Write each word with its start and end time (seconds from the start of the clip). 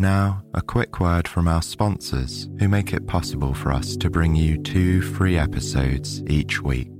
Now, 0.00 0.42
a 0.54 0.62
quick 0.62 0.98
word 0.98 1.28
from 1.28 1.46
our 1.46 1.60
sponsors 1.60 2.48
who 2.58 2.70
make 2.70 2.94
it 2.94 3.06
possible 3.06 3.52
for 3.52 3.70
us 3.70 3.98
to 3.98 4.08
bring 4.08 4.34
you 4.34 4.56
two 4.56 5.02
free 5.02 5.36
episodes 5.36 6.22
each 6.26 6.62
week. 6.62 6.99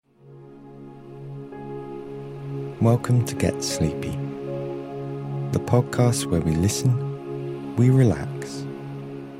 Welcome 2.81 3.25
to 3.27 3.35
Get 3.35 3.63
Sleepy, 3.63 4.09
the 5.51 5.59
podcast 5.59 6.25
where 6.25 6.41
we 6.41 6.55
listen, 6.55 7.75
we 7.75 7.91
relax, 7.91 8.61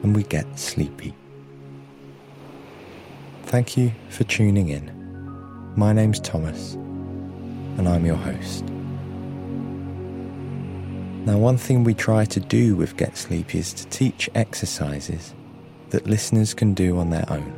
and 0.04 0.16
we 0.16 0.22
get 0.22 0.60
sleepy. 0.60 1.16
Thank 3.46 3.76
you 3.76 3.94
for 4.10 4.26
tuning 4.26 4.70
in. 4.70 4.92
My 5.76 5.92
name's 5.92 6.20
Thomas, 6.20 6.76
and 6.76 7.90
I'm 7.90 8.06
your 8.06 8.16
host. 8.16 8.64
Now, 11.26 11.40
one 11.40 11.58
thing 11.58 11.84
we 11.84 11.96
try 11.96 12.26
to 12.26 12.40
do 12.40 12.76
with 12.76 12.96
Get 12.96 13.18
Sleepy 13.18 13.58
is 13.58 13.74
to 13.74 13.88
teach 13.88 14.30
exercises 14.36 15.34
that 15.90 16.06
listeners 16.06 16.54
can 16.54 16.76
do 16.76 17.00
on 17.00 17.10
their 17.10 17.26
own. 17.28 17.52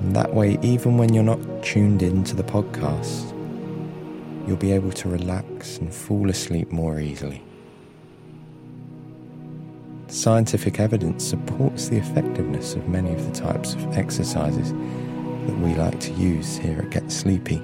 And 0.00 0.16
that 0.16 0.32
way, 0.32 0.58
even 0.62 0.96
when 0.96 1.12
you're 1.12 1.22
not 1.22 1.62
tuned 1.62 2.02
in 2.02 2.24
to 2.24 2.34
the 2.34 2.42
podcast, 2.42 3.31
you'll 4.46 4.56
be 4.56 4.72
able 4.72 4.92
to 4.92 5.08
relax 5.08 5.78
and 5.78 5.92
fall 5.92 6.28
asleep 6.30 6.70
more 6.70 7.00
easily. 7.00 7.42
Scientific 10.08 10.78
evidence 10.78 11.24
supports 11.24 11.88
the 11.88 11.96
effectiveness 11.96 12.74
of 12.74 12.86
many 12.88 13.12
of 13.12 13.24
the 13.26 13.32
types 13.32 13.74
of 13.74 13.96
exercises 13.96 14.72
that 14.72 15.58
we 15.58 15.74
like 15.74 15.98
to 16.00 16.12
use 16.12 16.56
here 16.56 16.80
at 16.80 16.90
Get 16.90 17.10
Sleepy. 17.10 17.56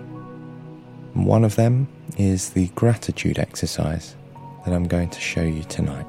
And 1.14 1.26
one 1.26 1.44
of 1.44 1.56
them 1.56 1.88
is 2.16 2.50
the 2.50 2.68
gratitude 2.68 3.38
exercise 3.38 4.16
that 4.64 4.72
I'm 4.72 4.88
going 4.88 5.10
to 5.10 5.20
show 5.20 5.42
you 5.42 5.62
tonight. 5.64 6.06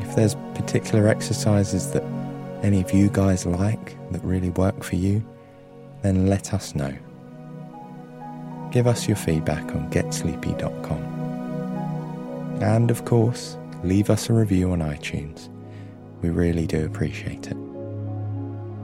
If 0.00 0.16
there's 0.16 0.34
particular 0.54 1.08
exercises 1.08 1.92
that 1.92 2.02
any 2.62 2.80
of 2.80 2.92
you 2.92 3.08
guys 3.08 3.46
like 3.46 3.96
that 4.10 4.22
really 4.22 4.50
work 4.50 4.82
for 4.82 4.96
you, 4.96 5.24
then 6.02 6.26
let 6.26 6.52
us 6.52 6.74
know. 6.74 6.94
Give 8.74 8.88
us 8.88 9.06
your 9.06 9.16
feedback 9.16 9.62
on 9.76 9.88
getsleepy.com. 9.90 10.98
And 12.60 12.90
of 12.90 13.04
course, 13.04 13.56
leave 13.84 14.10
us 14.10 14.28
a 14.28 14.32
review 14.32 14.72
on 14.72 14.80
iTunes. 14.80 15.48
We 16.22 16.30
really 16.30 16.66
do 16.66 16.84
appreciate 16.84 17.46
it. 17.46 17.56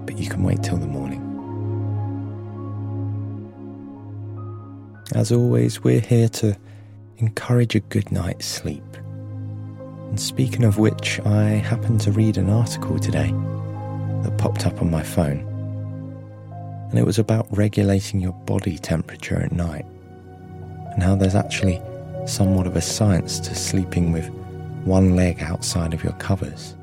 But 0.06 0.16
you 0.16 0.28
can 0.28 0.44
wait 0.44 0.62
till 0.62 0.76
the 0.76 0.86
morning. 0.86 1.26
As 5.16 5.32
always, 5.32 5.82
we're 5.82 5.98
here 5.98 6.28
to 6.28 6.56
encourage 7.18 7.74
a 7.74 7.80
good 7.80 8.12
night's 8.12 8.46
sleep. 8.46 8.84
And 8.96 10.20
speaking 10.20 10.62
of 10.62 10.78
which, 10.78 11.18
I 11.26 11.46
happened 11.48 12.00
to 12.02 12.12
read 12.12 12.38
an 12.38 12.48
article 12.48 13.00
today 13.00 13.32
that 14.22 14.38
popped 14.38 14.68
up 14.68 14.80
on 14.82 14.88
my 14.88 15.02
phone. 15.02 15.49
And 16.90 16.98
it 16.98 17.06
was 17.06 17.18
about 17.18 17.46
regulating 17.50 18.20
your 18.20 18.32
body 18.32 18.76
temperature 18.76 19.40
at 19.40 19.52
night 19.52 19.86
and 20.92 21.02
how 21.02 21.14
there's 21.14 21.36
actually 21.36 21.80
somewhat 22.26 22.66
of 22.66 22.76
a 22.76 22.80
science 22.80 23.38
to 23.40 23.54
sleeping 23.54 24.12
with 24.12 24.28
one 24.84 25.14
leg 25.14 25.40
outside 25.40 25.94
of 25.94 26.02
your 26.02 26.12
covers. 26.14 26.74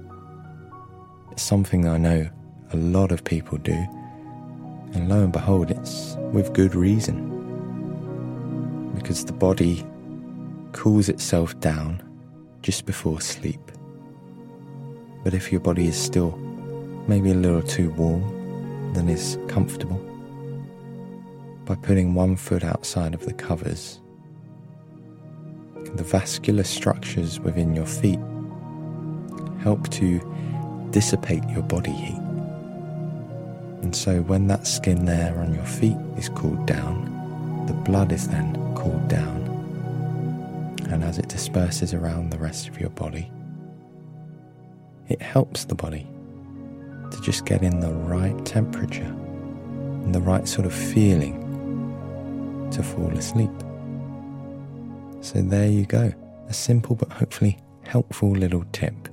It's 1.32 1.44
something 1.44 1.88
I 1.88 1.98
know 1.98 2.30
a 2.72 2.78
lot 2.78 3.12
of 3.12 3.24
people 3.24 3.58
do, 3.58 3.74
and 4.94 5.10
lo 5.10 5.24
and 5.24 5.32
behold, 5.32 5.72
it's 5.72 6.16
with 6.32 6.54
good 6.54 6.74
reason 6.74 7.34
because 8.96 9.26
the 9.26 9.34
body 9.34 9.86
cools 10.72 11.10
itself 11.10 11.60
down 11.60 12.02
just 12.62 12.86
before 12.86 13.22
sleep. 13.22 13.60
But 15.24 15.34
if 15.34 15.52
your 15.52 15.62
body 15.62 15.88
is 15.88 15.98
still 15.98 16.32
maybe 17.08 17.32
a 17.32 17.36
little 17.36 17.62
too 17.62 17.90
warm 17.92 18.37
than 18.94 19.10
is 19.10 19.38
comfortable, 19.48 19.98
by 21.66 21.76
putting 21.76 22.14
one 22.14 22.36
foot 22.36 22.64
outside 22.64 23.14
of 23.14 23.26
the 23.26 23.34
covers, 23.34 24.00
the 25.96 26.04
vascular 26.04 26.64
structures 26.64 27.40
within 27.40 27.74
your 27.74 27.86
feet 27.86 28.20
help 29.62 29.90
to 29.90 30.20
dissipate 30.92 31.44
your 31.50 31.64
body 31.64 31.92
heat. 31.92 32.22
And 33.82 33.96
so 33.96 34.22
when 34.22 34.48
that 34.48 34.68
skin 34.68 35.06
there 35.06 35.38
on 35.40 35.54
your 35.54 35.66
feet 35.66 35.98
is 36.18 36.30
cooled 36.30 36.66
down, 36.66 37.66
the 37.68 37.74
blood 37.74 38.12
is 38.12 38.28
then 38.28 38.54
cooled 38.76 39.08
down, 39.08 39.44
and 40.90 41.04
as 41.04 41.18
it 41.18 41.28
disperses 41.28 41.94
around 41.94 42.32
the 42.32 42.38
rest 42.38 42.68
of 42.68 42.80
your 42.80 42.90
body, 42.92 43.32
it 45.10 45.22
helps 45.22 45.66
the 45.66 45.76
body 45.76 46.08
to 47.12 47.22
just 47.22 47.46
get 47.46 47.64
in 47.64 47.80
the 47.80 47.94
right 47.94 48.46
temperature 48.46 49.04
and 49.04 50.14
the 50.14 50.22
right 50.22 50.48
sort 50.48 50.66
of 50.66 50.74
feeling 50.74 51.44
to 52.72 52.84
fall 52.84 53.10
asleep. 53.18 53.52
So, 55.22 55.42
there 55.42 55.68
you 55.68 55.86
go 55.86 56.14
a 56.50 56.54
simple 56.54 56.96
but 56.96 57.12
hopefully 57.12 57.58
helpful 57.84 58.32
little 58.32 58.64
tip 58.72 59.10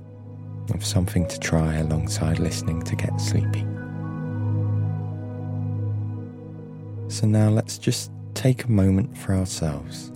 of 0.73 0.85
something 0.85 1.27
to 1.27 1.39
try 1.39 1.75
alongside 1.75 2.39
listening 2.39 2.81
to 2.83 2.95
get 2.95 3.19
sleepy. 3.19 3.65
So, 7.09 7.27
now 7.27 7.49
let's 7.49 7.77
just 7.77 8.11
take 8.33 8.63
a 8.63 8.71
moment 8.71 9.17
for 9.17 9.33
ourselves 9.33 10.11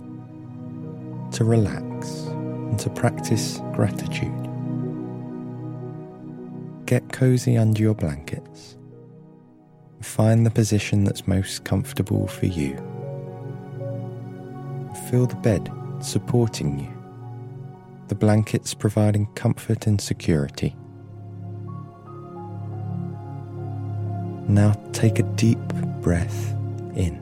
to 1.32 1.44
relax 1.44 2.08
and 2.26 2.78
to 2.78 2.90
practice 2.90 3.60
gratitude. 3.72 4.49
Get 6.90 7.12
cozy 7.12 7.56
under 7.56 7.80
your 7.80 7.94
blankets. 7.94 8.76
Find 10.00 10.44
the 10.44 10.50
position 10.50 11.04
that's 11.04 11.24
most 11.28 11.62
comfortable 11.64 12.26
for 12.26 12.46
you. 12.46 12.74
Feel 15.08 15.26
the 15.26 15.36
bed 15.36 15.70
supporting 16.00 16.80
you, 16.80 16.92
the 18.08 18.16
blankets 18.16 18.74
providing 18.74 19.26
comfort 19.36 19.86
and 19.86 20.00
security. 20.00 20.74
Now 24.48 24.72
take 24.90 25.20
a 25.20 25.22
deep 25.22 25.60
breath 26.02 26.50
in. 26.96 27.20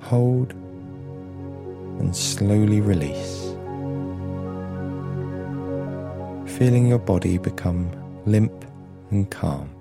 hold, 0.00 0.52
and 2.00 2.14
slowly 2.14 2.80
release 2.80 3.49
feeling 6.60 6.86
your 6.86 6.98
body 6.98 7.38
become 7.38 7.90
limp 8.26 8.66
and 9.10 9.30
calm. 9.30 9.74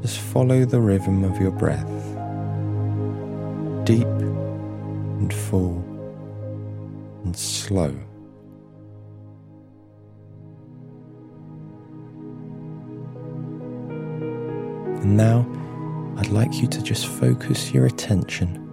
Just 0.00 0.20
follow 0.20 0.64
the 0.64 0.80
rhythm 0.80 1.24
of 1.24 1.40
your 1.40 1.50
breath, 1.50 1.84
deep 3.84 4.06
and 4.06 5.34
full 5.34 5.82
and 7.24 7.36
slow. 7.36 7.92
And 15.02 15.16
now 15.16 15.44
I'd 16.16 16.28
like 16.28 16.62
you 16.62 16.68
to 16.68 16.80
just 16.80 17.08
focus 17.08 17.72
your 17.72 17.86
attention 17.86 18.64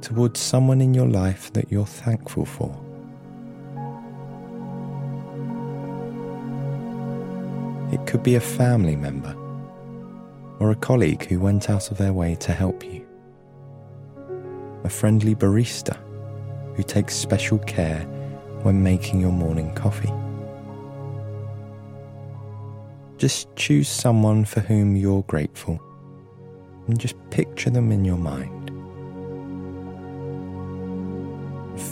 towards 0.00 0.40
someone 0.40 0.80
in 0.80 0.92
your 0.92 1.06
life 1.06 1.52
that 1.52 1.70
you're 1.70 1.86
thankful 1.86 2.44
for. 2.44 2.89
Could 8.10 8.22
be 8.24 8.34
a 8.34 8.40
family 8.40 8.96
member 8.96 9.36
or 10.58 10.72
a 10.72 10.74
colleague 10.74 11.24
who 11.26 11.38
went 11.38 11.70
out 11.70 11.92
of 11.92 11.96
their 11.96 12.12
way 12.12 12.34
to 12.34 12.52
help 12.52 12.84
you, 12.84 13.06
a 14.82 14.88
friendly 14.88 15.32
barista 15.32 15.96
who 16.74 16.82
takes 16.82 17.14
special 17.14 17.58
care 17.60 18.00
when 18.64 18.82
making 18.82 19.20
your 19.20 19.30
morning 19.30 19.72
coffee. 19.76 20.12
Just 23.16 23.54
choose 23.54 23.88
someone 23.88 24.44
for 24.44 24.58
whom 24.58 24.96
you're 24.96 25.22
grateful 25.22 25.80
and 26.88 26.98
just 26.98 27.14
picture 27.30 27.70
them 27.70 27.92
in 27.92 28.04
your 28.04 28.18
mind. 28.18 28.70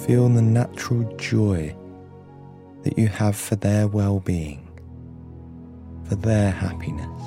Feel 0.04 0.28
the 0.28 0.42
natural 0.42 1.04
joy 1.16 1.72
that 2.82 2.98
you 2.98 3.06
have 3.06 3.36
for 3.36 3.54
their 3.54 3.86
well 3.86 4.18
being 4.18 4.67
for 6.08 6.14
their 6.16 6.50
happiness 6.50 7.20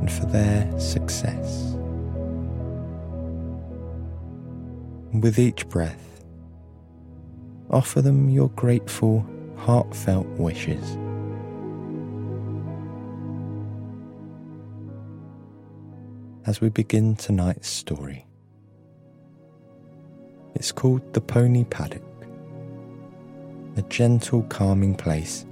and 0.00 0.10
for 0.10 0.26
their 0.26 0.80
success. 0.80 1.74
with 5.20 5.38
each 5.38 5.68
breath, 5.68 6.24
offer 7.70 8.02
them 8.02 8.28
your 8.28 8.48
grateful, 8.50 9.24
heartfelt 9.56 10.26
wishes. 10.38 10.98
As 16.46 16.60
we 16.60 16.68
begin 16.68 17.16
tonight's 17.16 17.68
story, 17.68 18.26
it's 20.54 20.72
called 20.72 21.14
the 21.14 21.20
Pony 21.20 21.64
Paddock, 21.64 22.02
a 23.76 23.82
gentle, 23.82 24.42
calming 24.44 24.94
place 24.94 25.46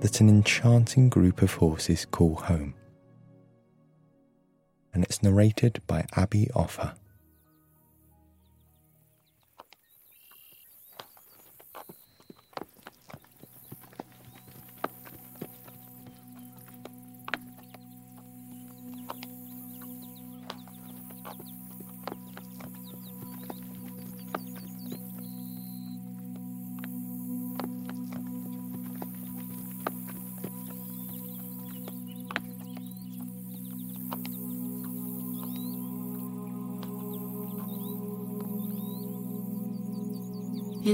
that 0.00 0.20
an 0.20 0.28
enchanting 0.28 1.08
group 1.08 1.42
of 1.42 1.54
horses 1.54 2.06
call 2.06 2.34
home. 2.34 2.74
And 4.92 5.04
it's 5.04 5.22
narrated 5.22 5.80
by 5.86 6.06
Abby 6.16 6.50
Offer. 6.54 6.94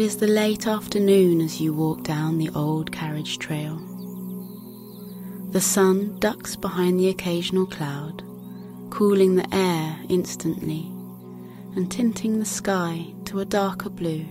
Is 0.07 0.19
the 0.19 0.27
late 0.29 0.69
afternoon 0.69 1.41
as 1.41 1.61
you 1.61 1.75
walk 1.75 2.05
down 2.05 2.39
the 2.39 2.49
old 2.51 2.93
carriage 2.93 3.41
trail. 3.41 3.77
The 5.51 5.61
sun 5.61 6.17
ducks 6.21 6.55
behind 6.55 7.01
the 7.01 7.09
occasional 7.09 7.67
cloud, 7.67 8.23
cooling 8.91 9.35
the 9.35 9.53
air 9.53 9.99
instantly 10.09 10.87
and 11.75 11.91
tinting 11.91 12.39
the 12.39 12.45
sky 12.45 13.05
to 13.25 13.41
a 13.41 13.45
darker 13.45 13.91
blue. 13.91 14.25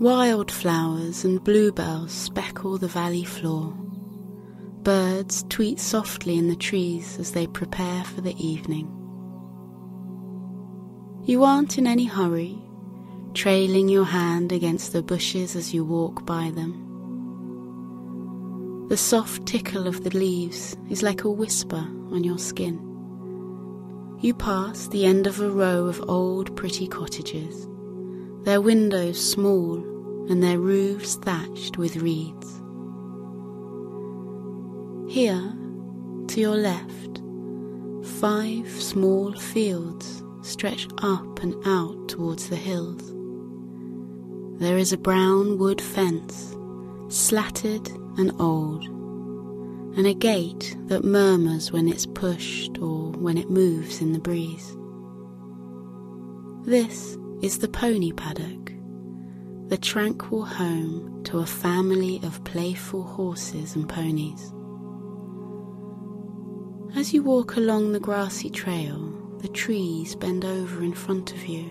Wildflowers 0.00 1.24
and 1.24 1.42
bluebells 1.42 2.12
speckle 2.12 2.76
the 2.76 2.88
valley 2.88 3.24
floor. 3.24 3.72
Birds 4.82 5.46
tweet 5.48 5.80
softly 5.80 6.36
in 6.36 6.48
the 6.48 6.56
trees 6.56 7.18
as 7.18 7.32
they 7.32 7.46
prepare 7.46 8.04
for 8.04 8.20
the 8.20 8.36
evening. 8.36 8.86
You 11.24 11.42
aren't 11.42 11.78
in 11.78 11.86
any 11.86 12.04
hurry 12.04 12.65
trailing 13.36 13.86
your 13.86 14.06
hand 14.06 14.50
against 14.50 14.94
the 14.94 15.02
bushes 15.02 15.54
as 15.54 15.74
you 15.74 15.84
walk 15.84 16.24
by 16.24 16.50
them. 16.54 16.72
The 18.88 18.96
soft 18.96 19.44
tickle 19.44 19.86
of 19.86 20.04
the 20.04 20.16
leaves 20.16 20.74
is 20.88 21.02
like 21.02 21.24
a 21.24 21.30
whisper 21.30 21.86
on 22.12 22.24
your 22.24 22.38
skin. 22.38 22.80
You 24.20 24.32
pass 24.32 24.88
the 24.88 25.04
end 25.04 25.26
of 25.26 25.38
a 25.38 25.50
row 25.50 25.84
of 25.84 26.02
old 26.08 26.56
pretty 26.56 26.88
cottages, 26.88 27.68
their 28.44 28.62
windows 28.62 29.22
small 29.22 29.84
and 30.30 30.42
their 30.42 30.58
roofs 30.58 31.16
thatched 31.16 31.76
with 31.76 31.96
reeds. 31.96 32.62
Here, 35.12 35.52
to 36.28 36.40
your 36.40 36.56
left, 36.56 37.20
five 38.18 38.66
small 38.70 39.32
fields 39.34 40.22
stretch 40.40 40.88
up 41.02 41.42
and 41.42 41.54
out 41.66 42.08
towards 42.08 42.48
the 42.48 42.56
hills. 42.56 43.12
There 44.58 44.78
is 44.78 44.90
a 44.90 44.96
brown 44.96 45.58
wood 45.58 45.82
fence, 45.82 46.56
slatted 47.08 47.88
and 48.16 48.32
old, 48.40 48.84
and 49.98 50.06
a 50.06 50.14
gate 50.14 50.74
that 50.86 51.04
murmurs 51.04 51.72
when 51.72 51.86
it's 51.86 52.06
pushed 52.06 52.78
or 52.78 53.10
when 53.12 53.36
it 53.36 53.50
moves 53.50 54.00
in 54.00 54.14
the 54.14 54.18
breeze. 54.18 54.74
This 56.64 57.18
is 57.42 57.58
the 57.58 57.68
pony 57.68 58.12
paddock, 58.12 58.72
the 59.68 59.76
tranquil 59.76 60.46
home 60.46 61.22
to 61.24 61.40
a 61.40 61.46
family 61.46 62.18
of 62.22 62.42
playful 62.44 63.02
horses 63.02 63.76
and 63.76 63.86
ponies. 63.86 64.54
As 66.98 67.12
you 67.12 67.22
walk 67.22 67.56
along 67.56 67.92
the 67.92 68.00
grassy 68.00 68.48
trail, 68.48 69.12
the 69.40 69.48
trees 69.48 70.14
bend 70.16 70.46
over 70.46 70.82
in 70.82 70.94
front 70.94 71.32
of 71.34 71.44
you 71.44 71.68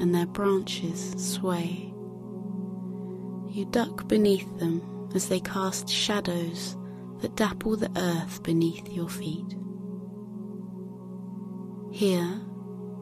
and 0.00 0.12
their 0.12 0.26
branches 0.26 1.14
sway. 1.16 1.89
You 3.50 3.64
duck 3.64 4.06
beneath 4.06 4.58
them 4.58 5.10
as 5.12 5.28
they 5.28 5.40
cast 5.40 5.88
shadows 5.88 6.76
that 7.20 7.34
dapple 7.34 7.76
the 7.76 7.90
earth 7.96 8.44
beneath 8.44 8.88
your 8.88 9.08
feet. 9.08 9.56
Here, 11.90 12.40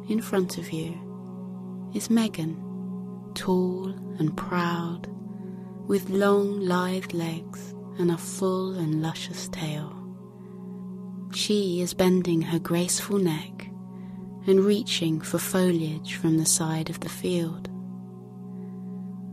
in 0.09 0.23
front 0.23 0.57
of 0.57 0.73
you, 0.73 1.91
is 1.95 2.09
Megan, 2.09 2.57
tall 3.35 3.91
and 4.19 4.35
proud, 4.39 5.07
with 5.87 6.09
long, 6.09 6.61
lithe 6.61 7.13
legs 7.13 7.75
and 7.99 8.11
a 8.11 8.17
full 8.17 8.73
and 8.73 9.03
luscious 9.03 9.49
tail. 9.49 9.95
She 11.35 11.83
is 11.83 11.93
bending 11.93 12.41
her 12.41 12.59
graceful 12.59 13.19
neck 13.19 13.69
and 14.47 14.65
reaching 14.65 15.21
for 15.21 15.39
foliage 15.39 16.15
from 16.15 16.39
the 16.39 16.47
side 16.47 16.89
of 16.89 17.01
the 17.01 17.11
field. 17.11 17.68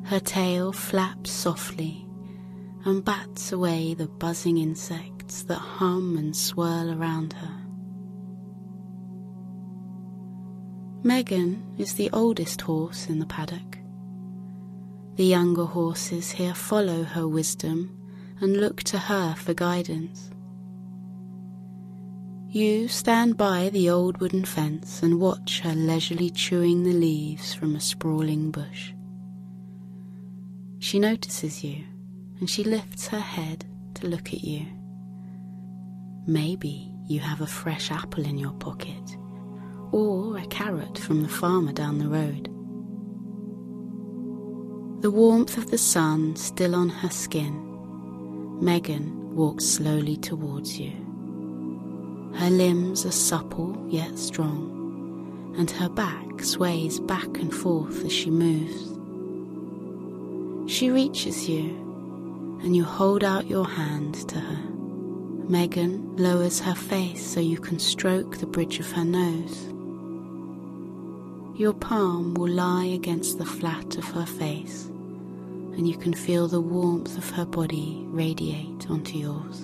Her 0.06 0.20
tail 0.20 0.72
flaps 0.72 1.32
softly 1.32 2.06
and 2.86 3.04
bats 3.04 3.52
away 3.52 3.96
the 3.96 4.08
buzzing 4.08 4.60
insects 4.60 5.42
that 5.44 5.56
hum 5.58 6.16
and 6.16 6.36
swirl 6.36 6.92
around 6.92 7.34
her. 7.34 7.62
Megan 11.04 11.64
is 11.80 11.94
the 11.96 12.12
oldest 12.14 12.62
horse 12.62 13.10
in 13.10 13.18
the 13.18 13.26
paddock. 13.26 13.80
The 15.16 15.26
younger 15.26 15.66
horses 15.66 16.32
here 16.32 16.54
follow 16.54 17.04
her 17.04 17.28
wisdom 17.28 17.98
and 18.42 18.58
look 18.58 18.84
to 18.84 19.00
her 19.00 19.34
for 19.34 19.54
guidance. 19.54 20.30
You 22.50 22.88
stand 22.88 23.38
by 23.38 23.70
the 23.70 23.90
old 23.90 24.20
wooden 24.20 24.46
fence 24.46 25.02
and 25.02 25.20
watch 25.20 25.62
her 25.62 25.74
leisurely 25.74 26.30
chewing 26.30 26.84
the 26.84 26.94
leaves 26.94 27.56
from 27.56 27.76
a 27.76 27.80
sprawling 27.80 28.52
bush. 28.52 28.95
She 30.86 31.00
notices 31.00 31.64
you 31.64 31.84
and 32.40 32.48
she 32.48 32.64
lifts 32.64 33.08
her 33.08 33.20
head 33.20 33.66
to 33.96 34.06
look 34.06 34.28
at 34.28 34.44
you. 34.44 34.68
Maybe 36.28 36.94
you 37.08 37.22
have 37.22 37.42
a 37.42 37.48
fresh 37.48 37.90
apple 37.90 38.24
in 38.24 38.38
your 38.38 38.52
pocket 38.52 39.18
or 39.92 40.38
a 40.38 40.46
carrot 40.46 41.00
from 41.00 41.24
the 41.24 41.28
farmer 41.28 41.74
down 41.74 41.98
the 41.98 42.08
road. 42.08 42.52
The 45.02 45.10
warmth 45.10 45.58
of 45.58 45.72
the 45.72 45.80
sun 45.80 46.36
still 46.36 46.76
on 46.76 46.90
her 46.90 47.10
skin, 47.10 48.60
Megan 48.64 49.36
walks 49.36 49.66
slowly 49.66 50.18
towards 50.18 50.80
you. 50.80 50.94
Her 52.36 52.52
limbs 52.52 53.08
are 53.08 53.12
supple 53.12 53.88
yet 53.90 54.20
strong, 54.20 55.56
and 55.58 55.72
her 55.72 55.90
back 55.90 56.44
sways 56.44 57.00
back 57.00 57.40
and 57.40 57.52
forth 57.52 58.06
as 58.06 58.12
she 58.14 58.30
moves. 58.30 58.95
She 60.68 60.90
reaches 60.90 61.48
you, 61.48 62.60
and 62.64 62.76
you 62.76 62.84
hold 62.84 63.24
out 63.24 63.48
your 63.48 63.68
hand 63.68 64.16
to 64.30 64.40
her. 64.40 64.64
Megan 65.48 66.18
lowers 66.18 66.60
her 66.60 66.74
face 66.74 67.24
so 67.24 67.40
you 67.40 67.60
can 67.60 67.78
stroke 67.78 68.38
the 68.38 68.48
bridge 68.48 68.80
of 68.80 68.92
her 68.94 69.06
nose. 69.06 69.68
Your 71.56 71.74
palm 71.74 72.34
will 72.34 72.50
lie 72.50 72.86
against 72.86 73.38
the 73.38 73.46
flat 73.46 73.96
of 73.98 74.06
her 74.06 74.26
face, 74.26 74.86
and 74.86 75.88
you 75.88 75.96
can 75.98 76.14
feel 76.14 76.48
the 76.48 76.60
warmth 76.60 77.16
of 77.16 77.30
her 77.30 77.46
body 77.46 78.04
radiate 78.08 78.90
onto 78.90 79.20
yours. 79.20 79.62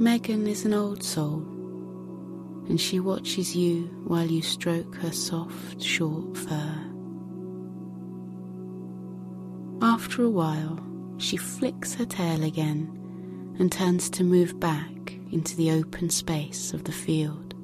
Megan 0.00 0.46
is 0.46 0.64
an 0.64 0.74
old 0.74 1.02
soul, 1.02 1.42
and 2.68 2.80
she 2.80 3.00
watches 3.00 3.56
you 3.56 3.82
while 4.04 4.30
you 4.30 4.42
stroke 4.42 4.94
her 4.96 5.12
soft, 5.12 5.82
short 5.82 6.36
fur. 6.36 6.83
After 9.82 10.22
a 10.24 10.30
while, 10.30 10.78
she 11.18 11.36
flicks 11.36 11.94
her 11.94 12.04
tail 12.04 12.42
again 12.42 12.90
and 13.58 13.70
turns 13.70 14.10
to 14.10 14.24
move 14.24 14.58
back 14.58 15.12
into 15.30 15.56
the 15.56 15.70
open 15.72 16.10
space 16.10 16.72
of 16.72 16.84
the 16.84 16.92
field. 16.92 17.54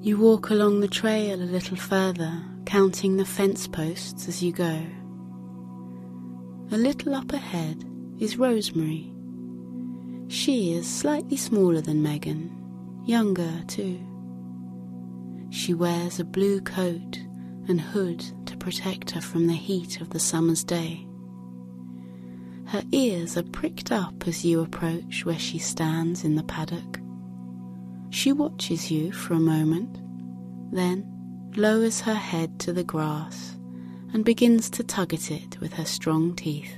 You 0.00 0.16
walk 0.16 0.50
along 0.50 0.80
the 0.80 0.88
trail 0.88 1.40
a 1.40 1.42
little 1.42 1.76
further, 1.76 2.42
counting 2.64 3.16
the 3.16 3.24
fence 3.24 3.66
posts 3.66 4.28
as 4.28 4.42
you 4.42 4.52
go. 4.52 4.82
A 6.70 6.76
little 6.78 7.14
up 7.14 7.32
ahead 7.32 7.84
is 8.18 8.38
Rosemary. 8.38 9.12
She 10.28 10.72
is 10.74 10.86
slightly 10.86 11.36
smaller 11.36 11.80
than 11.80 12.02
Megan, 12.02 12.50
younger 13.06 13.62
too. 13.66 13.98
She 15.50 15.74
wears 15.74 16.20
a 16.20 16.24
blue 16.24 16.60
coat 16.60 17.18
and 17.68 17.80
hood 17.80 18.24
to 18.46 18.56
protect 18.56 19.10
her 19.10 19.20
from 19.20 19.46
the 19.46 19.54
heat 19.54 20.00
of 20.00 20.10
the 20.10 20.18
summer's 20.18 20.64
day. 20.64 21.06
Her 22.66 22.82
ears 22.92 23.36
are 23.36 23.42
pricked 23.42 23.92
up 23.92 24.26
as 24.26 24.44
you 24.44 24.60
approach 24.60 25.24
where 25.24 25.38
she 25.38 25.58
stands 25.58 26.24
in 26.24 26.34
the 26.34 26.42
paddock. 26.42 27.00
She 28.10 28.32
watches 28.32 28.90
you 28.90 29.12
for 29.12 29.34
a 29.34 29.40
moment, 29.40 29.98
then 30.72 31.06
lowers 31.56 32.00
her 32.00 32.14
head 32.14 32.58
to 32.60 32.72
the 32.72 32.84
grass 32.84 33.56
and 34.12 34.24
begins 34.24 34.70
to 34.70 34.82
tug 34.82 35.14
at 35.14 35.30
it 35.30 35.60
with 35.60 35.74
her 35.74 35.84
strong 35.84 36.34
teeth. 36.34 36.74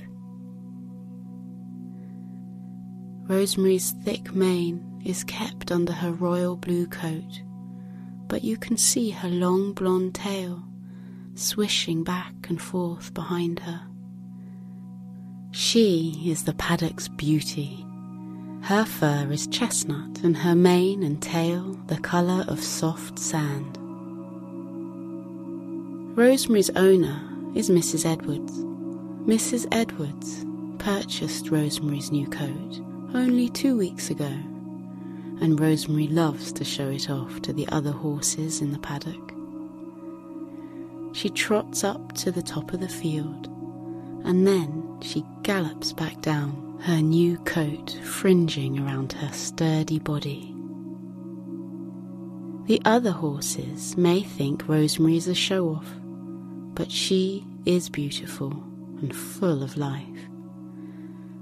Rosemary's 3.27 3.91
thick 4.03 4.35
mane 4.35 5.01
is 5.05 5.23
kept 5.23 5.71
under 5.71 5.93
her 5.93 6.11
royal 6.11 6.57
blue 6.57 6.85
coat, 6.87 7.41
but 8.27 8.43
you 8.43 8.57
can 8.57 8.75
see 8.75 9.09
her 9.09 9.29
long 9.29 9.73
blonde 9.73 10.15
tail 10.15 10.63
swishing 11.41 12.03
back 12.03 12.33
and 12.49 12.61
forth 12.61 13.13
behind 13.13 13.59
her. 13.59 13.81
She 15.51 16.23
is 16.25 16.43
the 16.43 16.53
paddock's 16.53 17.07
beauty. 17.07 17.85
Her 18.61 18.85
fur 18.85 19.27
is 19.31 19.47
chestnut 19.47 20.19
and 20.23 20.37
her 20.37 20.55
mane 20.55 21.03
and 21.03 21.21
tail 21.21 21.73
the 21.87 21.97
colour 21.97 22.45
of 22.47 22.63
soft 22.63 23.17
sand. 23.19 23.77
Rosemary's 26.15 26.69
owner 26.71 27.21
is 27.55 27.69
Mrs. 27.69 28.05
Edwards. 28.05 28.59
Mrs. 29.25 29.67
Edwards 29.71 30.45
purchased 30.77 31.49
Rosemary's 31.49 32.11
new 32.11 32.27
coat 32.27 32.81
only 33.13 33.49
two 33.49 33.77
weeks 33.77 34.09
ago, 34.09 34.31
and 35.41 35.59
Rosemary 35.59 36.07
loves 36.07 36.53
to 36.53 36.63
show 36.63 36.89
it 36.89 37.09
off 37.09 37.41
to 37.41 37.53
the 37.53 37.67
other 37.69 37.91
horses 37.91 38.61
in 38.61 38.71
the 38.71 38.79
paddock. 38.79 39.33
She 41.13 41.29
trots 41.29 41.83
up 41.83 42.13
to 42.13 42.31
the 42.31 42.41
top 42.41 42.73
of 42.73 42.79
the 42.79 42.89
field, 42.89 43.47
and 44.23 44.47
then 44.47 44.97
she 45.01 45.25
gallops 45.43 45.93
back 45.93 46.21
down, 46.21 46.79
her 46.81 47.01
new 47.01 47.37
coat 47.39 47.91
fringing 48.03 48.79
around 48.79 49.13
her 49.13 49.31
sturdy 49.33 49.99
body. 49.99 50.55
The 52.65 52.81
other 52.85 53.11
horses 53.11 53.97
may 53.97 54.21
think 54.21 54.67
Rosemary 54.67 55.17
is 55.17 55.27
a 55.27 55.35
show 55.35 55.69
off, 55.69 55.87
but 56.73 56.91
she 56.91 57.45
is 57.65 57.89
beautiful 57.89 58.51
and 59.01 59.15
full 59.15 59.61
of 59.63 59.77
life. 59.77 60.05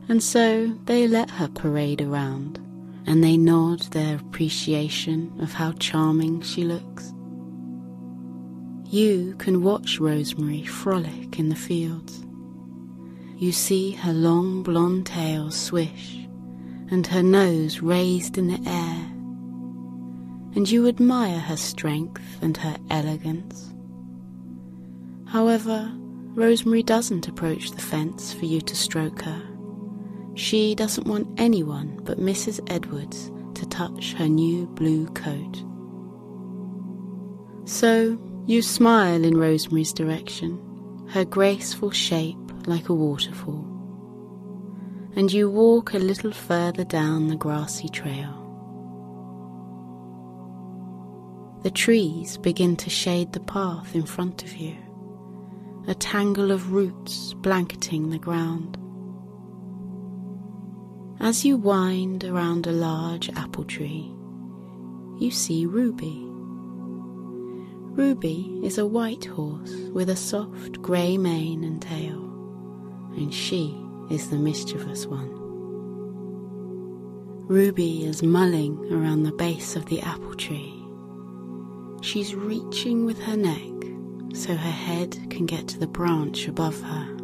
And 0.08 0.24
so 0.24 0.76
they 0.86 1.08
let 1.08 1.30
her 1.30 1.48
parade 1.48 2.02
around, 2.02 2.58
and 3.06 3.24
they 3.24 3.38
nod 3.38 3.82
their 3.92 4.16
appreciation 4.16 5.32
of 5.40 5.54
how 5.54 5.74
charming 5.74 6.42
she 6.42 6.64
looks. 6.64 7.14
You 8.90 9.36
can 9.38 9.64
watch 9.64 10.00
Rosemary 10.00 10.66
frolic 10.66 11.40
in 11.40 11.50
the 11.50 11.56
fields 11.56 12.26
you 13.40 13.54
see 13.54 13.92
her 13.92 14.12
long 14.12 14.64
blonde 14.64 15.06
tail 15.06 15.50
swish 15.50 16.28
and 16.92 17.08
her 17.08 17.24
nose 17.24 17.80
raised 17.80 18.38
in 18.38 18.48
the 18.48 18.70
air, 18.70 19.06
and 20.56 20.70
you 20.70 20.90
admire 20.90 21.40
her 21.40 21.56
strength 21.56 22.22
and 22.42 22.58
her 22.58 22.76
elegance. 22.90 23.74
However, 25.26 25.90
Rosemary 26.36 26.84
doesn't 26.84 27.30
approach 27.30 27.72
the 27.72 27.82
fence 27.82 28.34
for 28.34 28.44
you 28.44 28.60
to 28.60 28.76
stroke 28.76 29.22
her. 29.22 29.42
She 30.36 30.76
doesn't 30.76 31.08
want 31.08 31.40
anyone 31.40 32.02
but 32.04 32.20
Mrs. 32.20 32.60
Edwards 32.70 33.32
to 33.54 33.66
touch 33.68 34.14
her 34.16 34.28
new 34.28 34.68
blue 34.68 35.08
coat. 35.12 35.64
So 37.64 38.18
you 38.50 38.64
smile 38.64 39.24
in 39.24 39.38
Rosemary's 39.38 39.94
direction, 39.94 41.08
her 41.10 41.24
graceful 41.24 41.92
shape 41.92 42.36
like 42.66 42.90
a 42.90 42.94
waterfall, 42.96 43.64
and 45.16 45.32
you 45.32 45.48
walk 45.48 45.94
a 45.94 46.00
little 46.00 46.32
further 46.32 46.84
down 46.84 47.28
the 47.28 47.36
grassy 47.36 47.88
trail. 47.90 48.34
The 51.62 51.70
trees 51.70 52.38
begin 52.38 52.76
to 52.78 52.90
shade 52.90 53.34
the 53.34 53.40
path 53.40 53.94
in 53.94 54.08
front 54.08 54.42
of 54.42 54.56
you, 54.56 54.76
a 55.88 55.94
tangle 55.94 56.50
of 56.50 56.72
roots 56.72 57.36
blanketing 57.36 58.10
the 58.10 58.18
ground. 58.18 58.80
As 61.20 61.46
you 61.46 61.56
wind 61.56 62.24
around 62.24 62.66
a 62.66 62.72
large 62.72 63.30
apple 63.30 63.66
tree, 63.66 64.12
you 65.20 65.30
see 65.30 65.68
Ruby. 65.68 66.29
Ruby 68.00 68.62
is 68.64 68.78
a 68.78 68.88
white 68.88 69.26
horse 69.26 69.74
with 69.92 70.10
a 70.10 70.16
soft 70.16 70.82
grey 70.82 71.18
mane 71.18 71.66
and 71.66 71.82
tail 71.82 72.24
and 73.18 73.34
she 73.34 73.78
is 74.10 74.30
the 74.30 74.38
mischievous 74.38 75.06
one. 75.06 75.30
Ruby 77.50 78.06
is 78.06 78.24
mulling 78.24 78.78
around 78.94 79.24
the 79.24 79.34
base 79.34 79.76
of 79.76 79.88
the 79.88 80.00
apple 80.00 80.34
tree. 80.36 80.82
She's 82.02 82.34
reaching 82.34 83.06
with 83.06 83.20
her 83.20 83.36
neck 83.36 83.92
so 84.34 84.56
her 84.56 84.72
head 84.72 85.18
can 85.30 85.46
get 85.46 85.68
to 85.68 85.78
the 85.78 85.86
branch 85.86 86.48
above 86.48 86.80
her. 86.80 87.18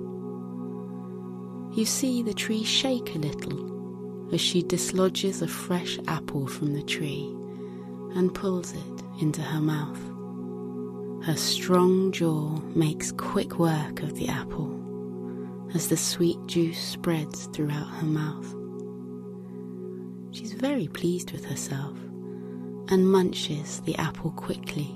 You 1.71 1.85
see 1.85 2.21
the 2.21 2.33
tree 2.33 2.65
shake 2.65 3.15
a 3.15 3.19
little 3.19 4.33
as 4.35 4.41
she 4.41 4.61
dislodges 4.61 5.41
a 5.41 5.47
fresh 5.47 5.99
apple 6.09 6.47
from 6.47 6.73
the 6.73 6.83
tree 6.83 7.33
and 8.13 8.35
pulls 8.35 8.73
it 8.73 9.03
into 9.21 9.41
her 9.41 9.61
mouth. 9.61 10.14
Her 11.25 11.35
strong 11.35 12.11
jaw 12.11 12.59
makes 12.75 13.11
quick 13.11 13.57
work 13.57 14.03
of 14.03 14.13
the 14.13 14.27
apple 14.27 14.79
as 15.73 15.87
the 15.87 15.97
sweet 15.97 16.37
juice 16.45 16.77
spreads 16.79 17.47
throughout 17.47 17.87
her 17.87 18.05
mouth. 18.05 18.53
She's 20.29 20.53
very 20.53 20.87
pleased 20.87 21.31
with 21.31 21.43
herself 21.43 21.97
and 22.89 23.11
munches 23.11 23.81
the 23.85 23.95
apple 23.95 24.33
quickly 24.33 24.95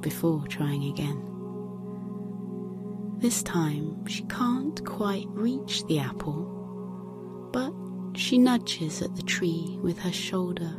before 0.00 0.46
trying 0.48 0.84
again. 0.84 1.24
This 3.16 3.42
time 3.42 4.06
she 4.06 4.24
can't 4.24 4.84
quite 4.84 5.28
reach 5.28 5.86
the 5.86 5.98
apple, 5.98 6.44
but 7.54 7.72
she 8.18 8.36
nudges 8.36 9.00
at 9.00 9.16
the 9.16 9.22
tree 9.22 9.78
with 9.80 9.98
her 10.00 10.12
shoulder, 10.12 10.74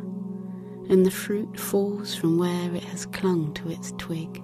and 0.89 1.03
the 1.03 1.09
fruit 1.09 1.59
falls 1.59 2.13
from 2.13 2.37
where 2.37 2.75
it 2.75 2.83
has 2.83 3.07
clung 3.07 3.51
to 3.55 3.71
its 3.71 3.93
twig. 3.97 4.43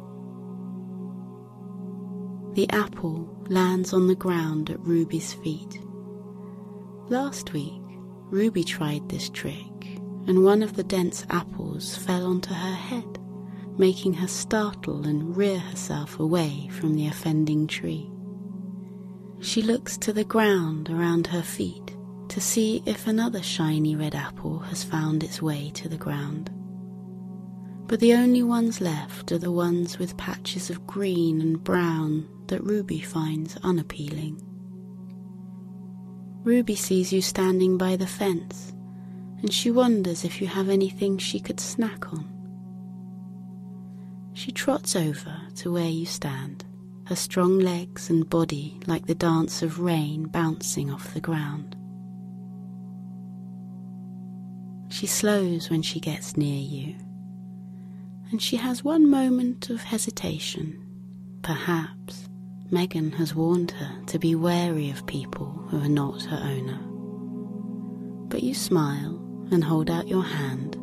The 2.57 2.67
apple 2.71 3.29
lands 3.49 3.93
on 3.93 4.07
the 4.07 4.15
ground 4.15 4.71
at 4.71 4.79
Ruby's 4.79 5.31
feet. 5.31 5.79
Last 7.07 7.53
week, 7.53 7.83
Ruby 8.31 8.63
tried 8.63 9.07
this 9.07 9.29
trick, 9.29 9.99
and 10.25 10.43
one 10.43 10.63
of 10.63 10.73
the 10.75 10.83
dense 10.83 11.23
apples 11.29 11.95
fell 11.95 12.25
onto 12.25 12.55
her 12.55 12.73
head, 12.73 13.19
making 13.77 14.15
her 14.15 14.27
startle 14.27 15.05
and 15.05 15.37
rear 15.37 15.59
herself 15.59 16.19
away 16.19 16.67
from 16.71 16.95
the 16.95 17.05
offending 17.05 17.67
tree. 17.67 18.09
She 19.39 19.61
looks 19.61 19.95
to 19.99 20.11
the 20.11 20.23
ground 20.23 20.89
around 20.89 21.27
her 21.27 21.43
feet 21.43 21.95
to 22.29 22.41
see 22.41 22.81
if 22.87 23.05
another 23.05 23.43
shiny 23.43 23.95
red 23.95 24.15
apple 24.15 24.57
has 24.57 24.83
found 24.83 25.23
its 25.23 25.43
way 25.43 25.69
to 25.75 25.87
the 25.87 25.95
ground. 25.95 26.49
But 27.87 28.01
the 28.01 28.13
only 28.13 28.43
ones 28.43 28.81
left 28.81 29.31
are 29.31 29.37
the 29.37 29.51
ones 29.51 29.97
with 29.97 30.17
patches 30.17 30.69
of 30.69 30.85
green 30.85 31.39
and 31.39 31.63
brown 31.63 32.27
that 32.47 32.63
Ruby 32.63 32.99
finds 32.99 33.55
unappealing. 33.63 34.41
Ruby 36.43 36.75
sees 36.75 37.13
you 37.13 37.21
standing 37.21 37.77
by 37.77 37.95
the 37.95 38.07
fence, 38.07 38.73
and 39.41 39.53
she 39.53 39.71
wonders 39.71 40.25
if 40.25 40.41
you 40.41 40.47
have 40.47 40.67
anything 40.67 41.17
she 41.17 41.39
could 41.39 41.61
snack 41.61 42.11
on. 42.13 42.27
She 44.33 44.51
trots 44.51 44.95
over 44.95 45.35
to 45.55 45.71
where 45.71 45.89
you 45.89 46.05
stand, 46.05 46.65
her 47.05 47.15
strong 47.15 47.57
legs 47.57 48.09
and 48.09 48.29
body 48.29 48.79
like 48.85 49.07
the 49.07 49.15
dance 49.15 49.61
of 49.61 49.79
rain 49.79 50.25
bouncing 50.25 50.91
off 50.91 51.13
the 51.13 51.21
ground. 51.21 51.75
She 54.89 55.07
slows 55.07 55.69
when 55.69 55.81
she 55.81 55.99
gets 55.99 56.35
near 56.35 56.59
you, 56.59 56.95
and 58.31 58.41
she 58.41 58.57
has 58.57 58.83
one 58.83 59.09
moment 59.09 59.69
of 59.69 59.83
hesitation. 59.83 60.83
Perhaps 61.41 62.27
Megan 62.71 63.11
has 63.13 63.33
warned 63.33 63.71
her 63.71 64.03
to 64.07 64.19
be 64.19 64.35
wary 64.35 64.89
of 64.89 65.05
people 65.05 65.47
who 65.69 65.81
are 65.81 65.89
not 65.89 66.23
her 66.23 66.37
owner. 66.37 66.79
But 68.29 68.43
you 68.43 68.53
smile 68.53 69.15
and 69.51 69.63
hold 69.63 69.89
out 69.89 70.07
your 70.07 70.23
hand, 70.23 70.75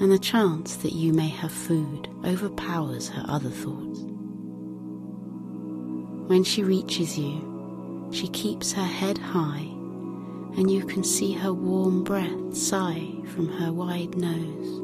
and 0.00 0.12
the 0.12 0.18
chance 0.18 0.76
that 0.76 0.92
you 0.92 1.12
may 1.12 1.28
have 1.28 1.52
food 1.52 2.08
overpowers 2.24 3.08
her 3.08 3.24
other 3.26 3.50
thoughts. 3.50 4.00
When 6.28 6.44
she 6.44 6.62
reaches 6.62 7.18
you, 7.18 8.08
she 8.12 8.28
keeps 8.28 8.72
her 8.72 8.84
head 8.84 9.18
high 9.18 9.72
and 10.56 10.70
you 10.70 10.84
can 10.84 11.02
see 11.02 11.32
her 11.32 11.52
warm 11.52 12.04
breath 12.04 12.54
sigh 12.54 13.10
from 13.26 13.48
her 13.48 13.72
wide 13.72 14.16
nose. 14.16 14.81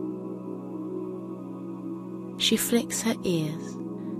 She 2.39 2.57
flicks 2.57 3.03
her 3.03 3.15
ears, 3.25 3.75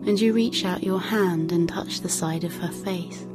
and 0.07 0.21
you 0.21 0.33
reach 0.33 0.65
out 0.65 0.83
your 0.83 1.01
hand 1.01 1.53
and 1.53 1.69
touch 1.69 2.01
the 2.01 2.09
side 2.09 2.45
of 2.45 2.55
her 2.57 2.71
face. 2.71 3.27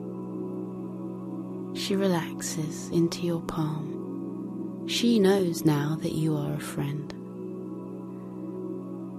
She 1.74 1.96
relaxes 1.96 2.90
into 2.90 3.22
your 3.22 3.42
palm. 3.42 4.88
She 4.88 5.20
knows 5.20 5.66
now 5.66 5.98
that 6.02 6.13
you 6.13 6.36
are 6.38 6.54
a 6.54 6.60
friend. 6.60 7.12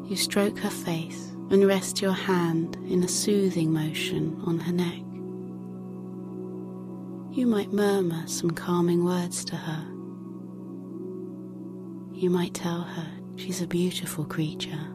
You 0.09 0.17
stroke 0.17 0.59
her 0.59 0.71
face 0.71 1.33
and 1.51 1.67
rest 1.67 2.01
your 2.01 2.13
hand 2.13 2.77
in 2.89 3.03
a 3.03 3.09
soothing 3.09 3.73
motion 3.73 4.41
on 4.47 4.61
her 4.61 4.73
neck 4.73 5.05
you 7.35 7.49
might 7.49 7.73
murmur 7.73 8.23
some 8.29 8.51
calming 8.53 9.05
words 9.05 9.45
to 9.45 9.57
her. 9.57 9.85
You 12.13 12.31
might 12.31 12.55
tell 12.55 12.83
her 12.83 13.09
she's 13.35 13.61
a 13.61 13.67
beautiful 13.67 14.25
creature. 14.25 14.89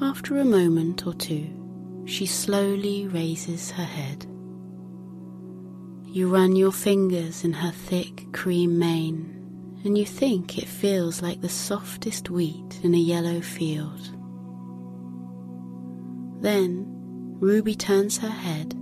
After 0.00 0.38
a 0.38 0.44
moment 0.44 1.08
or 1.08 1.14
two, 1.14 2.04
she 2.06 2.24
slowly 2.24 3.08
raises 3.08 3.72
her 3.72 3.84
head. 3.84 4.26
You 6.04 6.28
run 6.28 6.54
your 6.54 6.70
fingers 6.70 7.42
in 7.42 7.52
her 7.52 7.72
thick 7.72 8.32
cream 8.32 8.78
mane, 8.78 9.80
and 9.84 9.98
you 9.98 10.06
think 10.06 10.56
it 10.56 10.68
feels 10.68 11.20
like 11.20 11.40
the 11.40 11.48
softest 11.48 12.30
wheat 12.30 12.80
in 12.84 12.94
a 12.94 12.98
yellow 12.98 13.40
field. 13.40 14.00
Then 16.42 16.86
Ruby 17.40 17.74
turns 17.74 18.18
her 18.18 18.30
head 18.30 18.74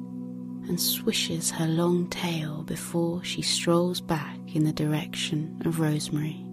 and 0.69 0.79
swishes 0.79 1.51
her 1.51 1.67
long 1.67 2.09
tail 2.09 2.62
before 2.62 3.25
she 3.25 3.40
strolls 3.40 4.03
back 4.03 4.38
in 4.55 4.64
the 4.64 4.73
direction 4.73 5.62
of 5.64 5.81
Rosemary. 5.81 6.46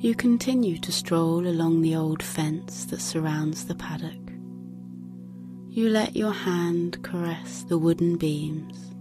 You 0.00 0.14
continue 0.14 0.78
to 0.78 0.90
stroll 0.90 1.46
along 1.46 1.82
the 1.82 1.94
old 1.94 2.22
fence 2.22 2.86
that 2.86 3.02
surrounds 3.02 3.66
the 3.66 3.74
paddock. 3.74 4.32
You 5.68 5.90
let 5.90 6.16
your 6.16 6.32
hand 6.32 7.02
caress 7.02 7.64
the 7.68 7.76
wooden 7.76 8.16
beams, 8.16 8.94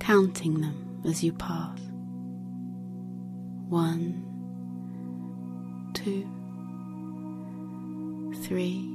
counting 0.00 0.62
them 0.62 1.02
as 1.04 1.22
you 1.22 1.34
pass. 1.34 1.78
One, 3.68 4.24
two, 5.92 6.26
three, 8.42 8.88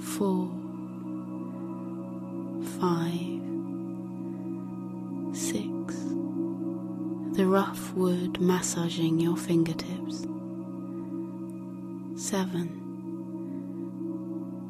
four 0.00 0.50
five, 2.80 3.42
six, 5.36 6.15
the 7.36 7.46
rough 7.46 7.92
wood 7.92 8.40
massaging 8.40 9.20
your 9.20 9.36
fingertips, 9.36 10.22
seven, 12.16 12.82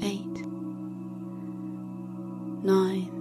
eight, 0.02 0.44
nine. 2.64 3.12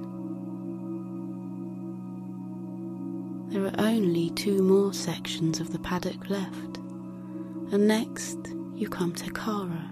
There 3.50 3.68
are 3.68 3.76
only 3.78 4.32
two 4.32 4.64
more 4.64 4.94
sections 4.94 5.60
of 5.60 5.72
the 5.72 5.78
paddock 5.78 6.28
left, 6.28 6.78
and 7.72 7.88
next 7.88 8.40
you 8.74 8.90
come 8.90 9.14
to 9.14 9.32
Kara. 9.32 9.92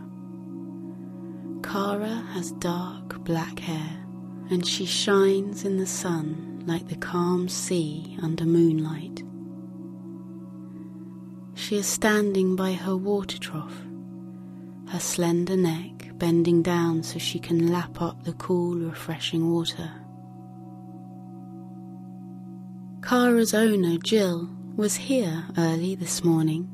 Kara 1.62 2.26
has 2.34 2.54
dark 2.54 3.24
black 3.24 3.60
hair 3.60 4.04
and 4.50 4.66
she 4.66 4.86
shines 4.86 5.64
in 5.64 5.78
the 5.78 5.86
sun 5.86 6.64
like 6.66 6.88
the 6.88 6.96
calm 6.96 7.48
sea 7.48 8.18
under 8.22 8.46
moonlight. 8.46 9.23
She 11.74 11.80
is 11.80 11.88
standing 11.88 12.56
by 12.56 12.74
her 12.74 12.96
water 12.96 13.40
trough, 13.40 13.76
her 14.90 15.00
slender 15.00 15.58
neck 15.58 16.12
bending 16.20 16.62
down 16.62 17.02
so 17.02 17.18
she 17.18 17.40
can 17.40 17.72
lap 17.72 18.00
up 18.00 18.24
the 18.24 18.34
cool, 18.34 18.76
refreshing 18.76 19.52
water. 19.52 19.90
Kara's 23.02 23.56
owner, 23.56 23.98
Jill, 23.98 24.52
was 24.76 24.96
here 24.98 25.46
early 25.58 25.96
this 25.96 26.24
morning, 26.24 26.70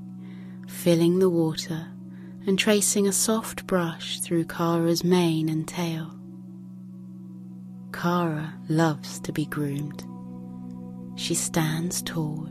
filling 0.68 1.20
the 1.20 1.30
water 1.30 1.88
and 2.46 2.60
tracing 2.60 3.08
a 3.08 3.14
soft 3.14 3.66
brush 3.68 4.20
through 4.20 4.44
Kara's 4.44 5.06
mane 5.06 5.48
and 5.48 5.66
tail. 5.66 6.14
Kara 7.94 8.54
loves 8.68 9.22
to 9.22 9.32
be 9.32 9.46
groomed. 9.46 10.04
She 11.16 11.36
stands 11.36 12.02
tall 12.02 12.50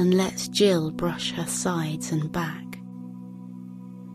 and 0.00 0.14
lets 0.14 0.48
Jill 0.48 0.90
brush 0.90 1.32
her 1.32 1.44
sides 1.44 2.10
and 2.10 2.32
back. 2.32 2.64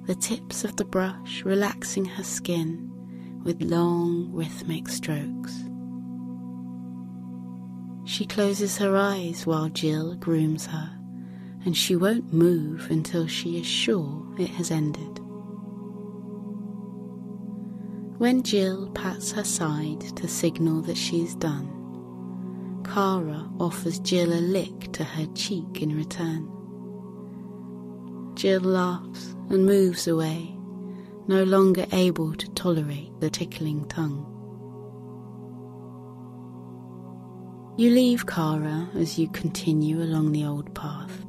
The 0.07 0.15
tips 0.15 0.63
of 0.63 0.75
the 0.77 0.83
brush 0.83 1.43
relaxing 1.45 2.05
her 2.05 2.23
skin 2.23 2.89
with 3.43 3.61
long 3.61 4.31
rhythmic 4.33 4.89
strokes. 4.89 5.53
She 8.03 8.25
closes 8.25 8.79
her 8.79 8.97
eyes 8.97 9.45
while 9.45 9.69
Jill 9.69 10.15
grooms 10.15 10.65
her, 10.65 10.89
and 11.65 11.77
she 11.77 11.95
won't 11.95 12.33
move 12.33 12.87
until 12.89 13.27
she 13.27 13.59
is 13.59 13.67
sure 13.67 14.25
it 14.39 14.49
has 14.49 14.71
ended. 14.71 15.19
When 18.17 18.41
Jill 18.41 18.89
pats 18.95 19.33
her 19.33 19.43
side 19.43 20.01
to 20.17 20.27
signal 20.27 20.81
that 20.81 20.97
she's 20.97 21.35
done, 21.35 21.74
Kara 22.85 23.49
offers 23.59 23.99
Jill 23.99 24.31
a 24.31 24.39
lick 24.39 24.91
to 24.93 25.03
her 25.03 25.25
cheek 25.35 25.81
in 25.81 25.95
return. 25.95 26.49
Jill 28.35 28.61
laughs 28.61 29.35
and 29.49 29.65
moves 29.65 30.07
away, 30.07 30.55
no 31.27 31.43
longer 31.43 31.85
able 31.91 32.33
to 32.35 32.49
tolerate 32.51 33.11
the 33.19 33.29
tickling 33.29 33.85
tongue. 33.87 34.31
You 37.77 37.89
leave 37.89 38.25
Kara 38.25 38.89
as 38.95 39.19
you 39.19 39.27
continue 39.29 40.01
along 40.01 40.31
the 40.31 40.45
old 40.45 40.73
path, 40.73 41.25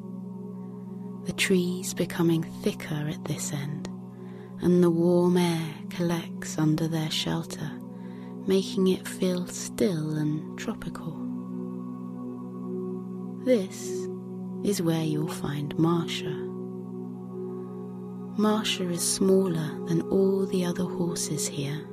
the 1.24 1.32
trees 1.32 1.92
becoming 1.94 2.44
thicker 2.62 3.08
at 3.08 3.24
this 3.24 3.52
end 3.52 3.88
and 4.62 4.82
the 4.82 4.90
warm 4.90 5.36
air 5.36 5.74
collects 5.90 6.58
under 6.58 6.88
their 6.88 7.10
shelter, 7.10 7.70
making 8.46 8.88
it 8.88 9.06
feel 9.06 9.46
still 9.46 10.16
and 10.16 10.58
tropical. 10.58 11.25
This 13.46 14.08
is 14.64 14.82
where 14.82 15.04
you'll 15.04 15.28
find 15.28 15.72
Marsha. 15.76 16.34
Marsha 18.36 18.90
is 18.90 19.00
smaller 19.00 19.86
than 19.86 20.02
all 20.10 20.46
the 20.46 20.64
other 20.64 20.82
horses 20.82 21.46
here. 21.46 21.86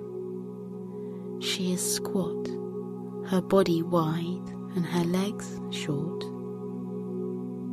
She 1.41 1.71
is 1.73 1.95
squat, 1.95 2.47
her 3.27 3.39
body 3.39 3.83
wide 3.83 4.49
and 4.75 4.83
her 4.83 5.03
legs 5.03 5.59
short. 5.69 6.25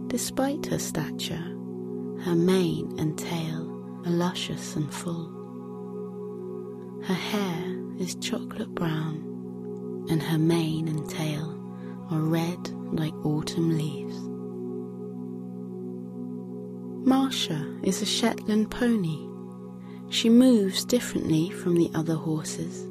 Despite 0.09 0.67
her 0.67 0.79
stature, 0.79 1.57
her 2.21 2.37
mane 2.37 2.95
and 2.99 3.17
tail 3.17 3.63
are 4.05 4.13
luscious 4.13 4.77
and 4.77 4.93
full. 4.93 5.33
Her 7.05 7.15
hair 7.15 7.79
is 7.99 8.15
chocolate 8.17 8.75
brown, 8.75 10.07
and 10.11 10.23
her 10.23 10.37
mane 10.37 10.87
and 10.87 11.09
tail 11.09 11.60
are 12.11 12.21
red 12.21 12.69
like 12.93 13.15
autumn 13.25 13.77
leaves. 13.77 14.17
Marcia 17.07 17.79
is 17.83 18.03
a 18.03 18.07
Shetland 18.07 18.71
pony. 18.71 19.27
She 20.11 20.29
moves 20.29 20.85
differently 20.85 21.51
from 21.51 21.77
the 21.77 21.91
other 21.95 22.15
horses. 22.15 22.87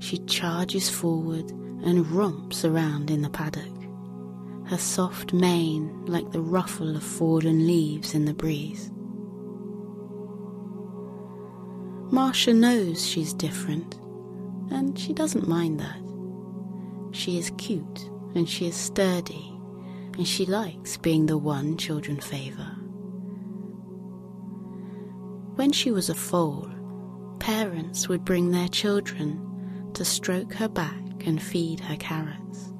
She 0.00 0.18
charges 0.18 0.88
forward 0.88 1.50
and 1.84 2.06
romps 2.10 2.64
around 2.64 3.10
in 3.10 3.22
the 3.22 3.30
paddock, 3.30 3.72
her 4.66 4.78
soft 4.78 5.32
mane 5.32 6.06
like 6.06 6.30
the 6.32 6.40
ruffle 6.40 6.96
of 6.96 7.02
fallen 7.02 7.66
leaves 7.66 8.14
in 8.14 8.24
the 8.24 8.34
breeze. 8.34 8.90
Marcia 12.10 12.52
knows 12.52 13.06
she's 13.06 13.32
different, 13.32 13.94
and 14.70 14.98
she 14.98 15.12
doesn't 15.12 15.48
mind 15.48 15.80
that. 15.80 15.98
She 17.12 17.38
is 17.38 17.50
cute 17.56 18.10
and 18.34 18.48
she 18.48 18.66
is 18.66 18.74
sturdy, 18.74 19.52
and 20.16 20.26
she 20.26 20.46
likes 20.46 20.96
being 20.96 21.26
the 21.26 21.38
one 21.38 21.76
children 21.76 22.20
favour. 22.20 22.76
When 25.56 25.72
she 25.72 25.90
was 25.90 26.08
a 26.08 26.14
foal, 26.14 26.70
parents 27.38 28.08
would 28.08 28.24
bring 28.24 28.50
their 28.50 28.68
children 28.68 29.90
to 29.94 30.04
stroke 30.04 30.54
her 30.54 30.68
back 30.68 31.26
and 31.26 31.42
feed 31.42 31.80
her 31.80 31.96
carrots. 31.96 32.72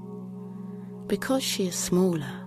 Because 1.06 1.42
she 1.42 1.66
is 1.66 1.74
smaller, 1.74 2.46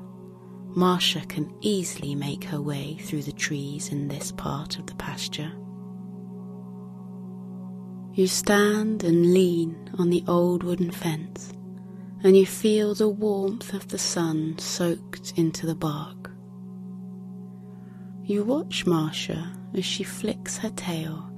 Marcia 0.75 1.21
can 1.27 1.53
easily 1.61 2.15
make 2.15 2.43
her 2.45 2.61
way 2.61 2.97
through 3.01 3.21
the 3.21 3.31
trees 3.31 3.89
in 3.89 4.07
this 4.07 4.31
part 4.31 4.77
of 4.77 4.87
the 4.87 4.95
pasture. 4.95 5.51
You 8.13 8.27
stand 8.27 9.03
and 9.03 9.33
lean 9.33 9.89
on 9.97 10.09
the 10.09 10.23
old 10.27 10.63
wooden 10.63 10.91
fence, 10.91 11.53
and 12.25 12.35
you 12.35 12.43
feel 12.43 12.95
the 12.95 13.07
warmth 13.07 13.71
of 13.71 13.87
the 13.89 13.99
sun 13.99 14.57
soaked 14.57 15.31
into 15.35 15.67
the 15.67 15.75
bark. 15.75 16.31
You 18.23 18.43
watch 18.43 18.87
Marcia 18.87 19.55
as 19.75 19.85
she 19.85 20.03
flicks 20.03 20.57
her 20.57 20.71
tail 20.71 21.29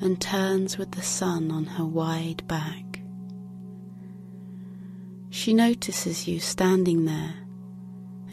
and 0.00 0.20
turns 0.20 0.76
with 0.76 0.90
the 0.90 1.02
sun 1.02 1.52
on 1.52 1.66
her 1.66 1.84
wide 1.84 2.44
back. 2.48 3.00
She 5.30 5.54
notices 5.54 6.26
you 6.26 6.40
standing 6.40 7.04
there, 7.04 7.34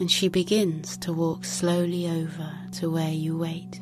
and 0.00 0.10
she 0.10 0.26
begins 0.26 0.96
to 0.96 1.12
walk 1.12 1.44
slowly 1.44 2.08
over 2.08 2.52
to 2.80 2.90
where 2.90 3.12
you 3.12 3.38
wait. 3.38 3.80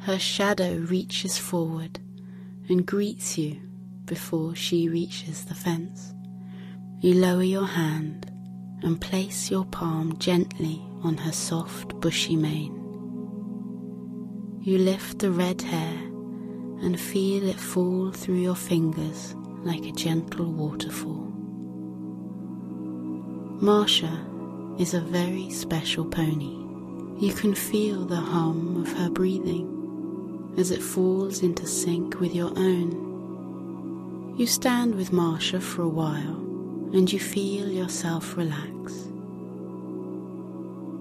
Her 0.00 0.18
shadow 0.18 0.74
reaches 0.74 1.38
forward 1.38 2.00
and 2.68 2.86
greets 2.86 3.38
you 3.38 3.60
before 4.04 4.54
she 4.54 4.88
reaches 4.88 5.44
the 5.44 5.54
fence. 5.54 6.12
You 7.00 7.14
lower 7.14 7.42
your 7.42 7.66
hand 7.66 8.30
and 8.82 9.00
place 9.00 9.50
your 9.50 9.64
palm 9.64 10.18
gently 10.18 10.82
on 11.02 11.16
her 11.16 11.32
soft, 11.32 11.98
bushy 12.00 12.36
mane. 12.36 12.74
You 14.60 14.78
lift 14.78 15.20
the 15.20 15.30
red 15.30 15.62
hair 15.62 15.94
and 16.82 16.98
feel 16.98 17.48
it 17.48 17.58
fall 17.58 18.12
through 18.12 18.36
your 18.40 18.56
fingers 18.56 19.34
like 19.62 19.84
a 19.84 19.92
gentle 19.92 20.52
waterfall. 20.52 21.32
Marcia 23.60 24.26
is 24.78 24.94
a 24.94 25.00
very 25.00 25.50
special 25.50 26.04
pony. 26.04 26.56
You 27.18 27.32
can 27.32 27.54
feel 27.54 28.04
the 28.04 28.16
hum 28.16 28.82
of 28.82 28.92
her 28.92 29.10
breathing 29.10 29.77
as 30.58 30.72
it 30.72 30.82
falls 30.82 31.42
into 31.42 31.66
sync 31.66 32.18
with 32.18 32.34
your 32.34 32.50
own. 32.58 34.34
You 34.36 34.46
stand 34.46 34.96
with 34.96 35.12
Marcia 35.12 35.60
for 35.60 35.82
a 35.82 35.88
while 35.88 36.36
and 36.92 37.10
you 37.12 37.20
feel 37.20 37.68
yourself 37.68 38.36
relax. 38.36 39.08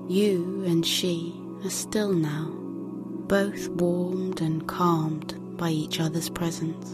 You 0.08 0.64
and 0.66 0.86
she 0.86 1.34
are 1.66 1.72
still 1.72 2.14
now, 2.14 2.52
both 3.28 3.68
warmed 3.70 4.42
and 4.42 4.68
calmed 4.68 5.36
by 5.58 5.70
each 5.72 6.00
other's 6.00 6.30
presence. 6.30 6.92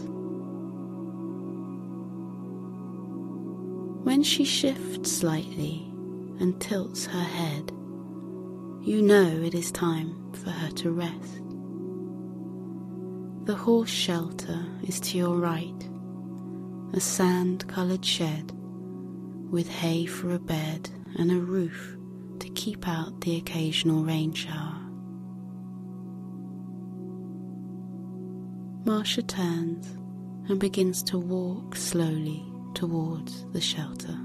When 4.04 4.22
she 4.22 4.44
shifts 4.44 5.12
slightly 5.12 5.86
and 6.40 6.58
tilts 6.60 7.06
her 7.06 7.22
head, 7.22 7.72
you 8.80 9.02
know 9.02 9.42
it 9.42 9.54
is 9.54 9.70
time 9.70 10.32
for 10.32 10.50
her 10.50 10.70
to 10.70 10.90
rest. 10.90 11.43
The 13.44 13.54
horse 13.54 13.90
shelter 13.90 14.64
is 14.84 14.98
to 15.00 15.18
your 15.18 15.36
right, 15.36 15.90
a 16.94 17.00
sand 17.00 17.68
coloured 17.68 18.02
shed 18.02 18.52
with 19.50 19.68
hay 19.68 20.06
for 20.06 20.32
a 20.32 20.38
bed 20.38 20.88
and 21.18 21.30
a 21.30 21.36
roof 21.36 21.98
to 22.38 22.48
keep 22.48 22.88
out 22.88 23.20
the 23.20 23.36
occasional 23.36 24.02
rain 24.02 24.32
shower. 24.32 24.80
Marcia 28.86 29.22
turns 29.22 29.88
and 30.48 30.58
begins 30.58 31.02
to 31.02 31.18
walk 31.18 31.76
slowly 31.76 32.42
towards 32.72 33.44
the 33.52 33.60
shelter. 33.60 34.18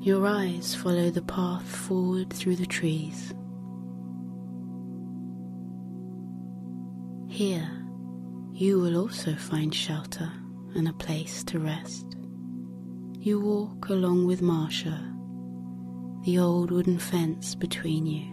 Your 0.00 0.26
eyes 0.26 0.74
follow 0.74 1.10
the 1.10 1.20
path 1.20 1.68
forward 1.68 2.32
through 2.32 2.56
the 2.56 2.64
trees 2.64 3.34
Here, 7.38 7.70
you 8.52 8.80
will 8.80 8.96
also 8.96 9.36
find 9.36 9.72
shelter 9.72 10.28
and 10.74 10.88
a 10.88 10.92
place 10.92 11.44
to 11.44 11.60
rest. 11.60 12.16
You 13.20 13.38
walk 13.38 13.90
along 13.90 14.26
with 14.26 14.42
Marcia, 14.42 15.14
the 16.24 16.40
old 16.40 16.72
wooden 16.72 16.98
fence 16.98 17.54
between 17.54 18.06
you. 18.06 18.24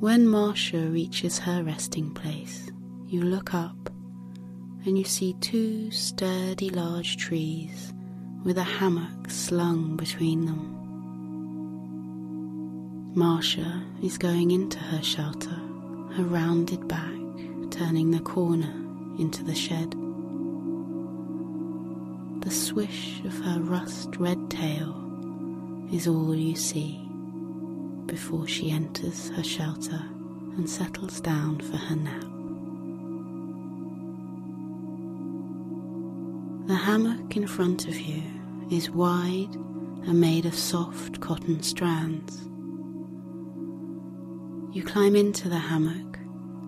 When 0.00 0.26
Marcia 0.26 0.88
reaches 0.88 1.38
her 1.40 1.62
resting 1.62 2.14
place, 2.14 2.72
you 3.06 3.20
look 3.20 3.52
up 3.52 3.90
and 4.86 4.96
you 4.96 5.04
see 5.04 5.34
two 5.42 5.90
sturdy 5.90 6.70
large 6.70 7.18
trees 7.18 7.92
with 8.42 8.56
a 8.56 8.62
hammock 8.62 9.28
slung 9.28 9.98
between 9.98 10.46
them. 10.46 10.76
Marcia 13.14 13.84
is 14.02 14.16
going 14.16 14.50
into 14.50 14.78
her 14.78 15.02
shelter 15.02 15.60
her 16.16 16.24
rounded 16.24 16.86
back 16.88 17.14
turning 17.70 18.10
the 18.10 18.20
corner 18.20 18.74
into 19.18 19.44
the 19.44 19.54
shed. 19.54 19.92
The 22.42 22.50
swish 22.50 23.20
of 23.24 23.38
her 23.40 23.60
rust 23.60 24.16
red 24.16 24.50
tail 24.50 24.96
is 25.92 26.08
all 26.08 26.34
you 26.34 26.56
see 26.56 27.06
before 28.06 28.48
she 28.48 28.70
enters 28.70 29.30
her 29.30 29.44
shelter 29.44 30.02
and 30.56 30.68
settles 30.68 31.20
down 31.20 31.60
for 31.60 31.76
her 31.76 31.96
nap. 31.96 32.24
The 36.66 36.74
hammock 36.74 37.36
in 37.36 37.46
front 37.46 37.86
of 37.86 37.98
you 38.00 38.22
is 38.70 38.90
wide 38.90 39.54
and 40.06 40.20
made 40.20 40.46
of 40.46 40.54
soft 40.54 41.20
cotton 41.20 41.62
strands. 41.62 42.49
You 44.72 44.84
climb 44.84 45.16
into 45.16 45.48
the 45.48 45.58
hammock 45.58 46.16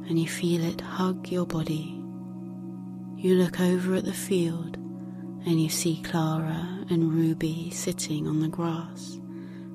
and 0.08 0.18
you 0.18 0.26
feel 0.26 0.64
it 0.64 0.80
hug 0.80 1.28
your 1.28 1.46
body. 1.46 2.02
You 3.16 3.36
look 3.36 3.60
over 3.60 3.94
at 3.94 4.04
the 4.04 4.12
field 4.12 4.76
and 5.46 5.62
you 5.62 5.68
see 5.68 6.02
Clara 6.02 6.84
and 6.90 7.12
Ruby 7.12 7.70
sitting 7.70 8.26
on 8.26 8.40
the 8.40 8.48
grass, 8.48 9.20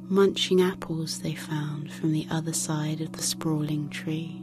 munching 0.09 0.61
apples 0.61 1.21
they 1.21 1.35
found 1.35 1.89
from 1.89 2.11
the 2.11 2.27
other 2.29 2.51
side 2.51 2.99
of 2.99 3.13
the 3.13 3.23
sprawling 3.23 3.87
tree. 3.87 4.41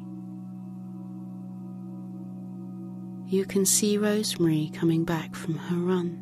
You 3.26 3.44
can 3.44 3.66
see 3.66 3.98
Rosemary 3.98 4.70
coming 4.72 5.04
back 5.04 5.34
from 5.34 5.56
her 5.56 5.76
run. 5.76 6.20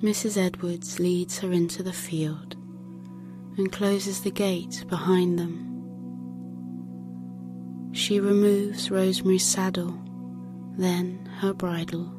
Mrs. 0.00 0.36
Edwards 0.36 1.00
leads 1.00 1.40
her 1.40 1.50
into 1.50 1.82
the 1.82 1.92
field 1.92 2.54
and 3.58 3.72
closes 3.72 4.20
the 4.20 4.30
gate 4.30 4.84
behind 4.88 5.36
them. 5.36 5.69
She 7.92 8.20
removes 8.20 8.90
Rosemary's 8.90 9.44
saddle, 9.44 9.98
then 10.76 11.26
her 11.40 11.52
bridle, 11.52 12.12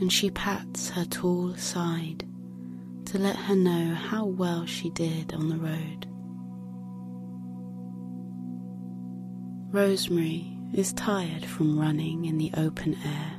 and 0.00 0.12
she 0.12 0.30
pats 0.30 0.90
her 0.90 1.04
tall 1.04 1.54
side 1.56 2.26
to 3.06 3.18
let 3.18 3.36
her 3.36 3.54
know 3.54 3.94
how 3.94 4.24
well 4.24 4.66
she 4.66 4.90
did 4.90 5.32
on 5.34 5.48
the 5.48 5.56
road. 5.56 6.06
Rosemary 9.72 10.56
is 10.72 10.92
tired 10.92 11.44
from 11.44 11.78
running 11.78 12.24
in 12.24 12.38
the 12.38 12.50
open 12.56 12.96
air, 13.04 13.32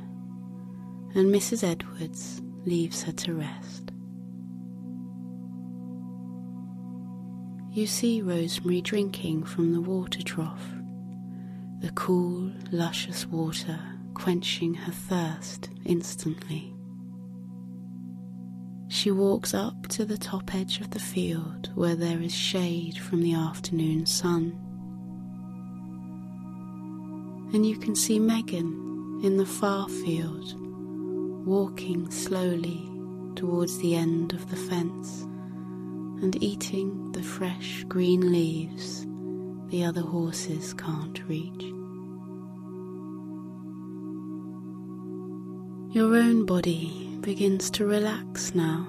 and 1.14 1.34
Mrs. 1.34 1.64
Edwards 1.64 2.40
leaves 2.64 3.02
her 3.02 3.12
to 3.12 3.34
rest. 3.34 3.90
You 7.72 7.86
see 7.86 8.22
Rosemary 8.22 8.80
drinking 8.80 9.44
from 9.44 9.72
the 9.72 9.80
water 9.80 10.22
trough, 10.22 10.66
the 11.80 11.90
cool, 11.92 12.50
luscious 12.72 13.26
water 13.26 13.78
quenching 14.14 14.74
her 14.74 14.92
thirst 14.92 15.68
instantly. 15.84 16.72
She 18.88 19.10
walks 19.10 19.52
up 19.52 19.86
to 19.88 20.04
the 20.04 20.16
top 20.16 20.54
edge 20.54 20.80
of 20.80 20.90
the 20.90 20.98
field 20.98 21.70
where 21.74 21.96
there 21.96 22.20
is 22.20 22.34
shade 22.34 22.96
from 22.96 23.22
the 23.22 23.34
afternoon 23.34 24.06
sun. 24.06 24.58
And 27.52 27.66
you 27.66 27.76
can 27.76 27.94
see 27.94 28.18
Megan 28.18 29.20
in 29.22 29.36
the 29.36 29.46
far 29.46 29.88
field, 29.88 30.54
walking 31.46 32.10
slowly 32.10 32.88
towards 33.34 33.78
the 33.78 33.94
end 33.94 34.32
of 34.32 34.48
the 34.50 34.56
fence 34.56 35.22
and 36.22 36.42
eating 36.42 37.12
the 37.12 37.22
fresh 37.22 37.84
green 37.84 38.32
leaves 38.32 39.06
the 39.68 39.84
other 39.84 40.02
horses 40.02 40.74
can't 40.74 41.26
reach. 41.28 41.64
Your 45.94 46.14
own 46.14 46.44
body 46.46 47.16
begins 47.20 47.70
to 47.70 47.86
relax 47.86 48.54
now. 48.54 48.86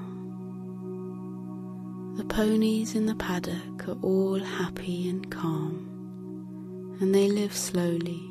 The 2.17 2.25
ponies 2.25 2.95
in 2.95 3.05
the 3.05 3.15
paddock 3.15 3.87
are 3.87 3.97
all 4.01 4.39
happy 4.39 5.09
and 5.09 5.31
calm, 5.31 6.97
and 6.99 7.13
they 7.15 7.29
live 7.29 7.55
slowly 7.55 8.21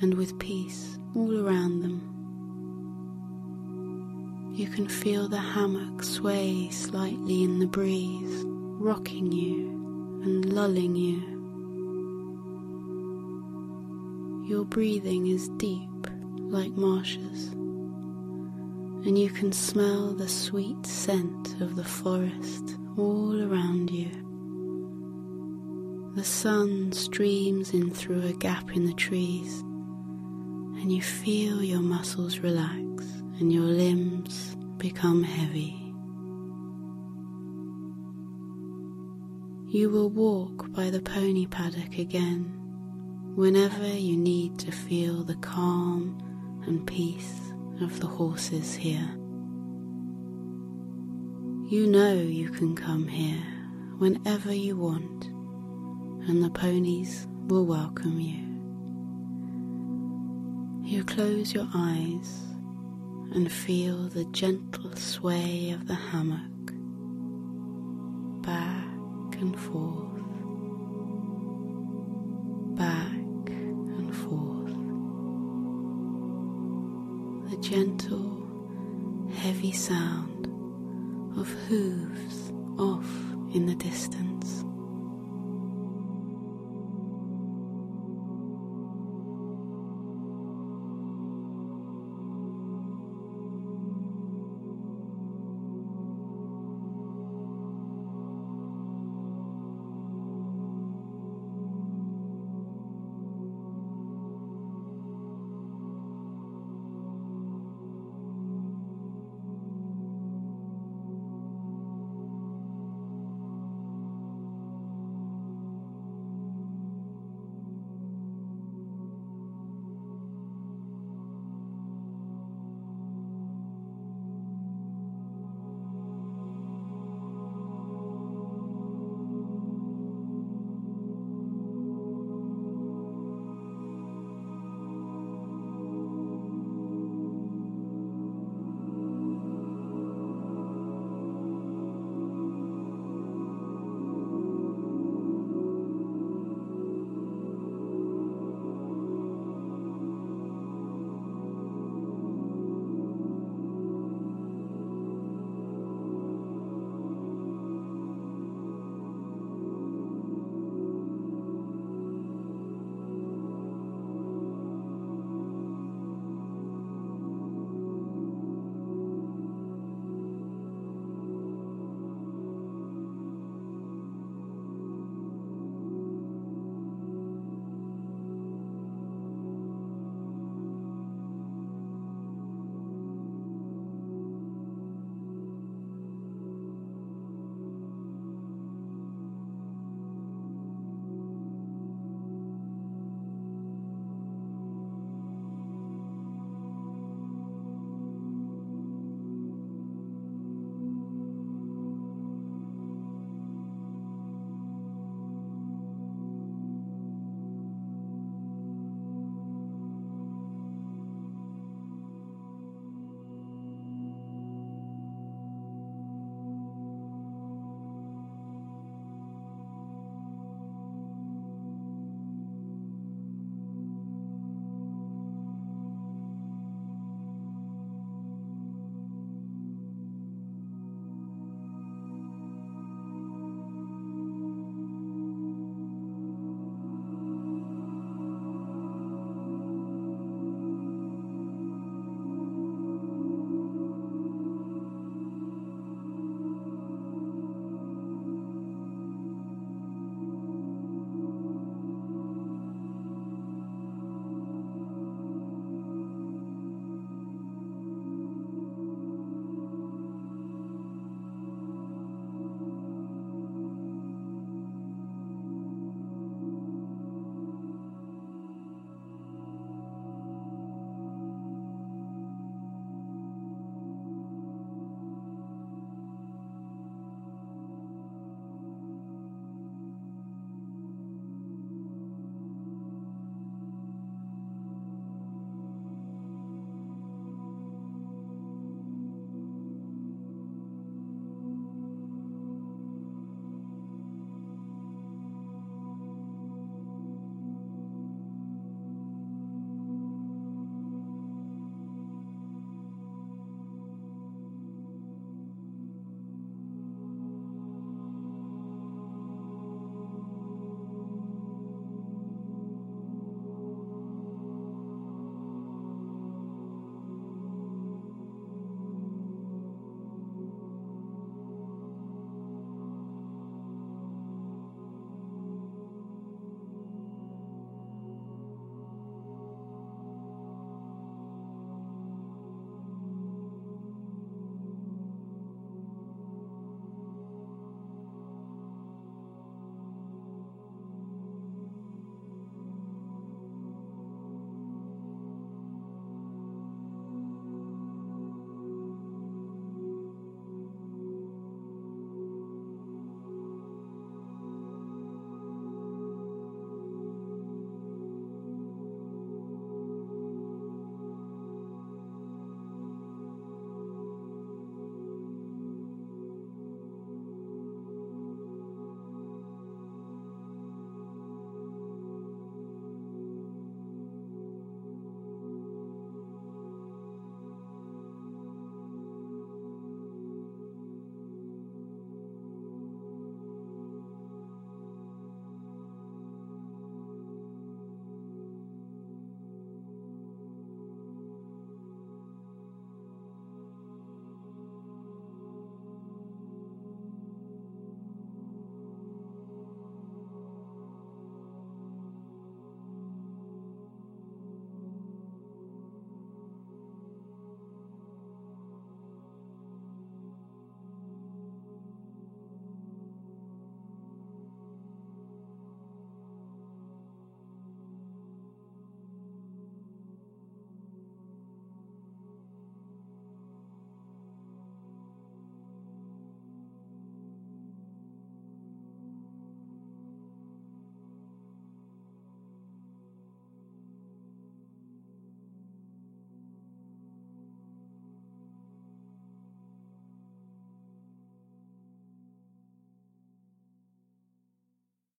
and 0.00 0.14
with 0.14 0.38
peace 0.38 0.98
all 1.14 1.44
around 1.44 1.80
them. 1.82 2.06
You 4.54 4.68
can 4.68 4.88
feel 4.88 5.28
the 5.28 5.38
hammock 5.38 6.02
sway 6.02 6.68
slightly 6.70 7.42
in 7.42 7.58
the 7.58 7.66
breeze, 7.66 8.44
rocking 8.44 9.32
you 9.32 9.70
and 10.24 10.52
lulling 10.52 10.96
you. 10.96 11.39
Your 14.50 14.64
breathing 14.64 15.28
is 15.28 15.48
deep 15.58 16.08
like 16.36 16.72
marshes, 16.72 17.52
and 17.52 19.16
you 19.16 19.30
can 19.30 19.52
smell 19.52 20.12
the 20.12 20.28
sweet 20.28 20.84
scent 20.84 21.60
of 21.60 21.76
the 21.76 21.84
forest 21.84 22.76
all 22.98 23.40
around 23.40 23.90
you. 23.90 24.10
The 26.16 26.24
sun 26.24 26.90
streams 26.90 27.72
in 27.72 27.92
through 27.92 28.22
a 28.22 28.32
gap 28.32 28.74
in 28.74 28.86
the 28.86 28.92
trees, 28.94 29.60
and 29.60 30.92
you 30.92 31.00
feel 31.00 31.62
your 31.62 31.78
muscles 31.78 32.40
relax 32.40 33.04
and 33.38 33.52
your 33.52 33.62
limbs 33.62 34.56
become 34.78 35.22
heavy. 35.22 35.76
You 39.68 39.90
will 39.90 40.10
walk 40.10 40.72
by 40.72 40.90
the 40.90 41.00
pony 41.00 41.46
paddock 41.46 41.98
again 41.98 42.59
whenever 43.40 43.88
you 43.88 44.18
need 44.18 44.58
to 44.58 44.70
feel 44.70 45.24
the 45.24 45.36
calm 45.36 46.14
and 46.66 46.86
peace 46.86 47.40
of 47.80 47.98
the 47.98 48.06
horses 48.06 48.74
here. 48.74 49.08
You 51.70 51.86
know 51.86 52.12
you 52.12 52.50
can 52.50 52.76
come 52.76 53.08
here 53.08 53.42
whenever 53.96 54.52
you 54.52 54.76
want, 54.76 55.24
and 56.28 56.44
the 56.44 56.50
ponies 56.50 57.26
will 57.46 57.64
welcome 57.64 58.20
you. 58.20 58.44
You 60.86 61.02
close 61.02 61.54
your 61.54 61.66
eyes 61.74 62.42
and 63.32 63.50
feel 63.50 64.10
the 64.10 64.26
gentle 64.32 64.94
sway 64.96 65.70
of 65.70 65.86
the 65.86 65.94
hammock 65.94 66.74
back 68.42 69.40
and 69.40 69.58
forth, 69.58 70.19
gentle, 77.70 79.30
heavy 79.32 79.70
sound 79.70 80.46
of 81.38 81.48
hooves 81.68 82.50
off 82.80 83.08
in 83.54 83.64
the 83.64 83.76
distance. 83.76 84.64